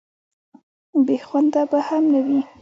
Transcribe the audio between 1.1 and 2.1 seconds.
خونده به هم